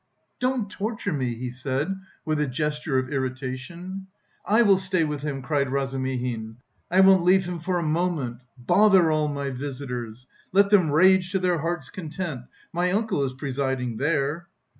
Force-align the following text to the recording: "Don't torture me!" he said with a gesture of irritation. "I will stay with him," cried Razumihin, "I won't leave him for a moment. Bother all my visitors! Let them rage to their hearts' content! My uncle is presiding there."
"Don't 0.39 0.67
torture 0.67 1.13
me!" 1.13 1.35
he 1.35 1.51
said 1.51 1.95
with 2.25 2.41
a 2.41 2.47
gesture 2.47 2.97
of 2.97 3.11
irritation. 3.13 4.07
"I 4.43 4.63
will 4.63 4.79
stay 4.79 5.03
with 5.03 5.21
him," 5.21 5.43
cried 5.43 5.69
Razumihin, 5.71 6.55
"I 6.89 7.01
won't 7.01 7.23
leave 7.23 7.45
him 7.45 7.59
for 7.59 7.77
a 7.77 7.83
moment. 7.83 8.39
Bother 8.57 9.11
all 9.11 9.27
my 9.27 9.51
visitors! 9.51 10.25
Let 10.51 10.71
them 10.71 10.89
rage 10.89 11.31
to 11.33 11.39
their 11.39 11.59
hearts' 11.59 11.91
content! 11.91 12.45
My 12.73 12.91
uncle 12.91 13.23
is 13.23 13.33
presiding 13.33 13.97
there." 13.97 14.47